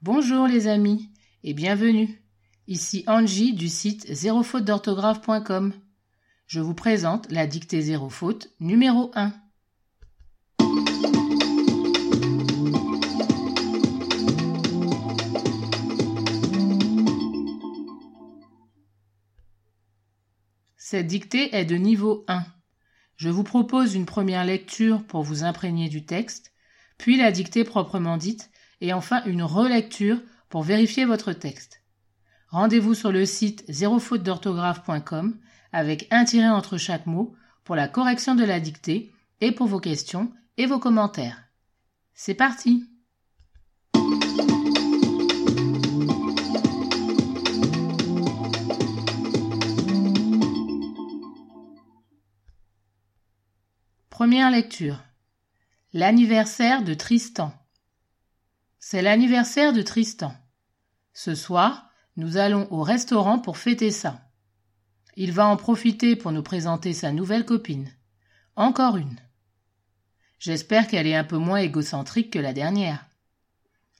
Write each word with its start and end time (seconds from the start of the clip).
Bonjour 0.00 0.46
les 0.46 0.68
amis 0.68 1.10
et 1.42 1.54
bienvenue. 1.54 2.22
Ici 2.68 3.02
Angie 3.08 3.52
du 3.52 3.68
site 3.68 4.06
zérofaute 4.06 4.70
Je 6.46 6.60
vous 6.60 6.74
présente 6.74 7.28
la 7.32 7.48
dictée 7.48 7.82
zéro 7.82 8.08
faute 8.08 8.48
numéro 8.60 9.10
1. 9.16 9.32
Cette 20.76 21.08
dictée 21.08 21.56
est 21.56 21.64
de 21.64 21.74
niveau 21.74 22.24
1. 22.28 22.44
Je 23.16 23.30
vous 23.30 23.42
propose 23.42 23.96
une 23.96 24.06
première 24.06 24.44
lecture 24.44 25.04
pour 25.08 25.24
vous 25.24 25.42
imprégner 25.42 25.88
du 25.88 26.06
texte, 26.06 26.52
puis 26.98 27.16
la 27.16 27.32
dictée 27.32 27.64
proprement 27.64 28.16
dite, 28.16 28.48
et 28.80 28.92
enfin 28.92 29.22
une 29.24 29.42
relecture 29.42 30.20
pour 30.48 30.62
vérifier 30.62 31.04
votre 31.04 31.32
texte. 31.32 31.82
Rendez-vous 32.48 32.94
sur 32.94 33.12
le 33.12 33.26
site 33.26 33.64
zérofaute 33.68 34.26
avec 35.72 36.06
un 36.10 36.24
tiret 36.24 36.48
entre 36.48 36.78
chaque 36.78 37.06
mot 37.06 37.34
pour 37.64 37.76
la 37.76 37.88
correction 37.88 38.34
de 38.34 38.44
la 38.44 38.60
dictée 38.60 39.12
et 39.40 39.52
pour 39.52 39.66
vos 39.66 39.80
questions 39.80 40.32
et 40.56 40.66
vos 40.66 40.78
commentaires. 40.78 41.44
C'est 42.14 42.34
parti 42.34 42.84
Première 54.18 54.50
lecture. 54.50 54.98
L'anniversaire 55.92 56.82
de 56.82 56.92
Tristan. 56.92 57.52
C'est 58.80 59.02
l'anniversaire 59.02 59.72
de 59.72 59.82
Tristan. 59.82 60.34
Ce 61.12 61.34
soir, 61.34 61.90
nous 62.16 62.36
allons 62.36 62.68
au 62.70 62.82
restaurant 62.82 63.38
pour 63.38 63.58
fêter 63.58 63.90
ça. 63.90 64.20
Il 65.16 65.32
va 65.32 65.46
en 65.46 65.56
profiter 65.56 66.14
pour 66.14 66.30
nous 66.30 66.42
présenter 66.42 66.92
sa 66.92 67.10
nouvelle 67.10 67.44
copine. 67.44 67.90
Encore 68.54 68.96
une. 68.96 69.18
J'espère 70.38 70.86
qu'elle 70.86 71.08
est 71.08 71.16
un 71.16 71.24
peu 71.24 71.38
moins 71.38 71.58
égocentrique 71.58 72.32
que 72.32 72.38
la 72.38 72.52
dernière. 72.52 73.04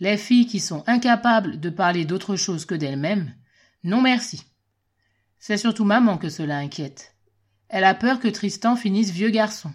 Les 0.00 0.16
filles 0.16 0.46
qui 0.46 0.58
sont 0.58 0.82
incapables 0.86 1.60
de 1.60 1.70
parler 1.70 2.04
d'autre 2.04 2.36
chose 2.36 2.64
que 2.64 2.74
d'elles-mêmes, 2.74 3.34
non 3.84 4.00
merci. 4.00 4.42
C'est 5.38 5.58
surtout 5.58 5.84
maman 5.84 6.16
que 6.16 6.30
cela 6.30 6.56
inquiète. 6.56 7.14
Elle 7.68 7.84
a 7.84 7.94
peur 7.94 8.20
que 8.20 8.28
Tristan 8.28 8.76
finisse 8.76 9.10
vieux 9.10 9.30
garçon 9.30 9.72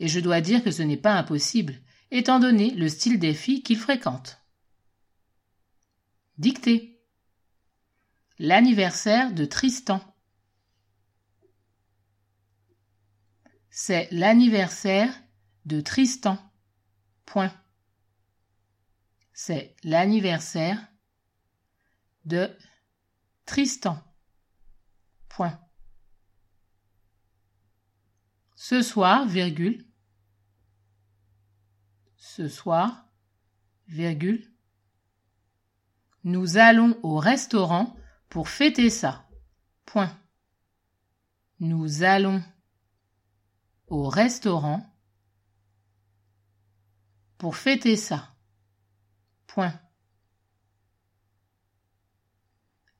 et 0.00 0.08
je 0.08 0.20
dois 0.20 0.40
dire 0.40 0.62
que 0.62 0.70
ce 0.70 0.82
n'est 0.82 0.96
pas 0.96 1.14
impossible, 1.14 1.80
étant 2.14 2.38
donné 2.38 2.70
le 2.70 2.88
style 2.88 3.18
des 3.18 3.34
filles 3.34 3.64
qu'il 3.64 3.76
fréquente. 3.76 4.40
Dictée. 6.38 7.02
L'anniversaire 8.38 9.32
de 9.32 9.44
Tristan. 9.44 10.00
C'est 13.68 14.08
l'anniversaire 14.12 15.12
de 15.64 15.80
Tristan. 15.80 16.38
Point. 17.26 17.52
C'est 19.32 19.74
l'anniversaire 19.82 20.86
de 22.26 22.56
Tristan. 23.44 24.00
Point. 25.28 25.60
Ce 28.54 28.82
soir, 28.82 29.26
virgule. 29.26 29.84
Ce 32.26 32.48
soir, 32.48 33.06
virgule. 33.86 34.50
Nous 36.24 36.56
allons 36.56 36.98
au 37.02 37.18
restaurant 37.18 37.94
pour 38.30 38.48
fêter 38.48 38.88
ça. 38.88 39.28
Point. 39.84 40.10
Nous 41.60 42.02
allons 42.02 42.42
au 43.88 44.08
restaurant 44.08 44.90
pour 47.36 47.56
fêter 47.56 47.96
ça. 47.96 48.34
Point. 49.46 49.78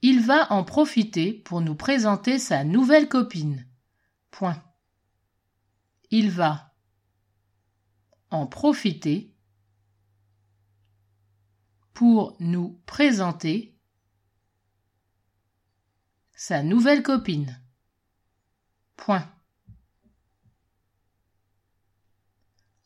Il 0.00 0.24
va 0.24 0.52
en 0.52 0.62
profiter 0.62 1.32
pour 1.32 1.60
nous 1.60 1.74
présenter 1.74 2.38
sa 2.38 2.62
nouvelle 2.62 3.08
copine. 3.08 3.66
Point 4.30 4.62
il 6.10 6.30
va 6.30 6.67
en 8.30 8.46
profiter 8.46 9.34
pour 11.94 12.36
nous 12.38 12.80
présenter 12.86 13.74
sa 16.36 16.62
nouvelle 16.62 17.02
copine. 17.02 17.60
Point. 18.96 19.28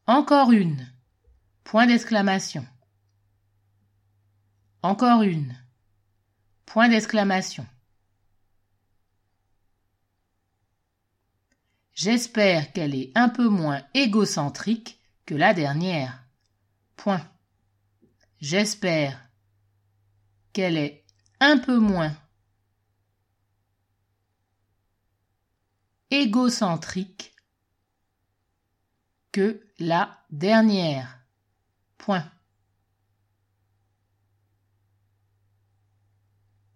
Encore 0.06 0.52
une. 0.52 0.90
Point 1.64 1.86
d'exclamation. 1.86 2.66
Encore 4.82 5.22
une. 5.22 5.54
Point 6.64 6.88
d'exclamation. 6.88 7.66
J'espère 11.92 12.72
qu'elle 12.72 12.94
est 12.94 13.12
un 13.14 13.28
peu 13.28 13.48
moins 13.48 13.82
égocentrique 13.92 15.01
que 15.26 15.34
la 15.34 15.54
dernière. 15.54 16.24
Point. 16.96 17.26
J'espère 18.40 19.20
qu'elle 20.52 20.76
est 20.76 21.04
un 21.40 21.58
peu 21.58 21.78
moins 21.78 22.16
égocentrique 26.10 27.34
que 29.32 29.66
la 29.78 30.24
dernière. 30.30 31.18
Point. 31.98 32.30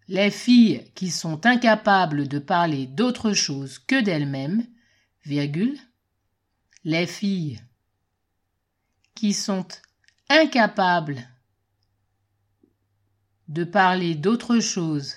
Les 0.09 0.31
filles 0.31 0.91
qui 0.95 1.11
sont 1.11 1.47
incapables 1.47 2.29
de 2.29 2.39
parler 2.39 2.87
d'autre 2.87 3.33
chose 3.33 3.81
que 3.81 4.01
d'elles-mêmes 4.01 4.65
virgule, 5.25 5.79
les 6.85 7.09
filles 7.09 7.61
qui 9.17 9.33
sont 9.33 9.67
incapables 10.29 11.29
de 13.49 13.65
parler 13.65 14.15
d'autre 14.15 14.61
chose 14.61 15.17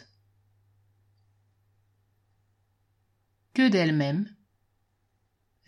que 3.54 3.68
d'elles-mêmes, 3.68 4.28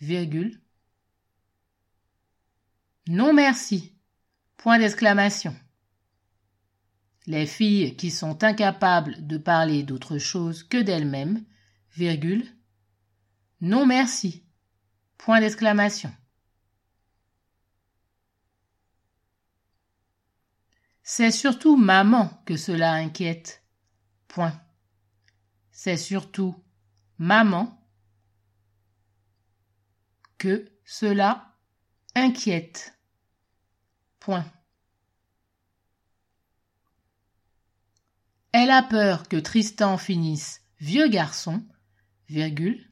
virgule, 0.00 0.60
non 3.06 3.32
merci, 3.32 3.92
point 4.56 4.78
d'exclamation. 4.78 5.54
Les 7.26 7.46
filles 7.46 7.96
qui 7.96 8.10
sont 8.10 8.42
incapables 8.42 9.26
de 9.26 9.38
parler 9.38 9.84
d'autre 9.84 10.18
chose 10.18 10.64
que 10.64 10.82
d'elles-mêmes, 10.82 11.44
virgule, 11.94 12.48
non 13.60 13.86
merci. 13.86 14.42
Point 15.18 15.40
d'exclamation. 15.40 16.12
C'est 21.02 21.30
surtout 21.30 21.76
maman 21.76 22.42
que 22.46 22.56
cela 22.56 22.92
inquiète. 22.94 23.62
Point. 24.28 24.60
C'est 25.70 25.96
surtout 25.96 26.54
maman 27.18 27.78
que 30.38 30.70
cela 30.84 31.56
inquiète. 32.14 32.98
Point. 34.20 34.50
Elle 38.52 38.70
a 38.70 38.82
peur 38.82 39.28
que 39.28 39.36
Tristan 39.36 39.96
finisse 39.98 40.60
vieux 40.78 41.08
garçon, 41.08 41.64
virgule, 42.28 42.90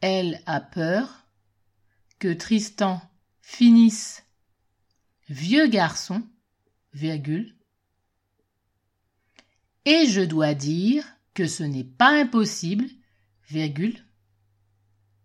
elle 0.00 0.42
a 0.46 0.60
peur 0.60 1.26
que 2.18 2.32
Tristan 2.32 3.00
finisse 3.40 4.22
vieux 5.28 5.66
garçon, 5.68 6.28
et 9.84 10.06
je 10.06 10.20
dois 10.20 10.54
dire 10.54 11.04
que 11.34 11.46
ce 11.46 11.62
n'est 11.62 11.84
pas 11.84 12.20
impossible, 12.20 12.86
virgule. 13.48 14.04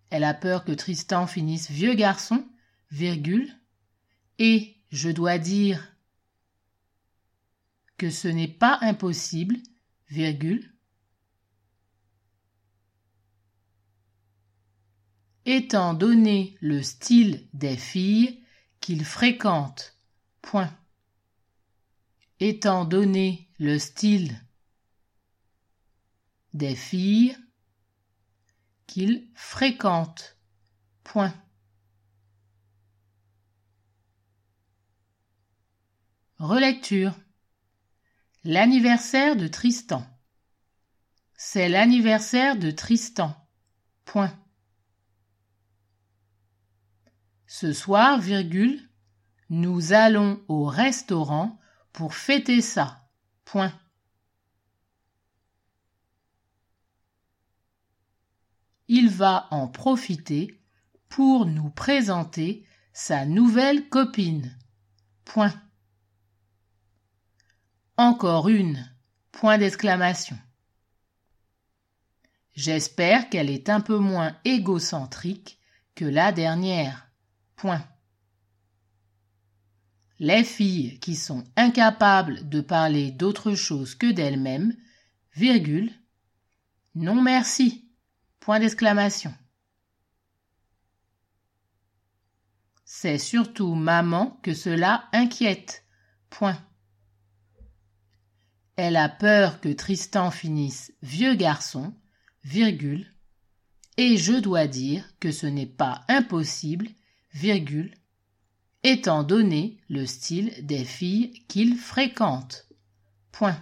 Elle 0.10 0.24
a 0.24 0.34
peur 0.34 0.66
que 0.66 0.72
Tristan 0.72 1.28
finisse 1.28 1.70
vieux 1.70 1.94
garçon, 1.94 2.46
virgule, 2.92 3.56
et 4.40 4.76
je 4.92 5.10
dois 5.10 5.38
dire 5.38 5.96
que 7.98 8.10
ce 8.10 8.28
n'est 8.28 8.48
pas 8.48 8.80
impossible, 8.82 9.58
virgule, 10.10 10.74
étant 15.46 15.94
donné 15.94 16.58
le 16.62 16.82
style 16.82 17.48
des 17.54 17.78
filles 17.78 18.44
qu'il 18.80 19.06
fréquente. 19.06 19.96
Point. 20.42 20.74
Étant 22.40 22.86
donné 22.86 23.50
le 23.60 23.78
style 23.80 24.40
des 26.54 26.76
filles 26.76 27.38
qu'il 28.88 29.28
fréquente. 29.36 30.38
Point. 31.04 31.34
Relecture. 36.38 37.14
L'anniversaire 38.44 39.36
de 39.36 39.48
Tristan. 39.48 40.06
C'est 41.36 41.70
l'anniversaire 41.70 42.58
de 42.58 42.72
Tristan. 42.72 43.36
Point. 44.06 44.34
Ce 47.48 47.74
soir, 47.74 48.20
virgule, 48.20 48.90
nous 49.50 49.94
allons 49.94 50.44
au 50.48 50.66
restaurant 50.66 51.60
pour 51.94 52.14
fêter 52.14 52.62
ça. 52.62 53.08
Point. 53.46 53.74
Il 58.88 59.10
va 59.10 59.48
en 59.52 59.68
profiter 59.68 60.60
pour 61.10 61.46
nous 61.46 61.70
présenter 61.70 62.66
sa 62.94 63.26
nouvelle 63.26 63.88
copine. 63.90 64.58
Point. 65.26 65.54
Encore 67.98 68.50
une. 68.50 68.90
Point 69.32 69.58
d'exclamation. 69.58 70.38
J'espère 72.56 73.30
qu'elle 73.30 73.50
est 73.50 73.70
un 73.70 73.80
peu 73.80 73.98
moins 73.98 74.36
égocentrique 74.44 75.60
que 75.96 76.06
la 76.06 76.32
dernière. 76.32 77.10
Point. 77.56 77.86
Les 80.20 80.44
filles 80.44 81.00
qui 81.00 81.16
sont 81.16 81.46
incapables 81.56 82.48
de 82.50 82.60
parler 82.60 83.12
d'autre 83.12 83.56
chose 83.56 83.96
que 83.96 84.12
d'elles-mêmes, 84.12 84.76
virgule, 85.34 85.92
non 86.94 87.22
merci. 87.22 87.86
Point 88.42 88.60
d'exclamation. 88.60 89.34
C'est 92.84 93.18
surtout 93.18 93.76
maman 93.76 94.40
que 94.44 94.54
cela 94.54 95.08
inquiète. 95.14 95.86
Point. 96.30 96.60
Elle 98.76 98.98
a 98.98 99.08
peur 99.08 99.62
que 99.62 99.70
Tristan 99.70 100.32
finisse 100.32 100.92
vieux 101.02 101.36
garçon, 101.36 101.94
virgule, 102.44 103.14
et 103.96 104.18
je 104.18 104.34
dois 104.34 104.68
dire 104.68 105.06
que 105.20 105.32
ce 105.32 105.46
n'est 105.46 105.66
pas 105.66 106.04
impossible, 106.08 106.90
étant 108.84 109.24
donné 109.24 109.80
le 109.90 110.06
style 110.06 110.54
des 110.66 110.86
filles 110.86 111.34
qu'il 111.48 111.76
fréquente. 111.76 112.68
Point. 113.32 113.58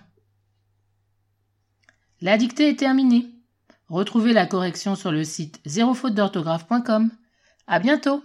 La 2.22 2.38
dictée 2.38 2.70
est 2.70 2.80
terminée. 2.80 3.28
Retrouvez 3.90 4.34
la 4.34 4.46
correction 4.46 4.96
sur 4.96 5.12
le 5.12 5.24
site 5.24 5.62
zérofaute 5.66 6.14
d'orthographe.com. 6.14 7.12
À 7.68 7.80
bientôt! 7.80 8.24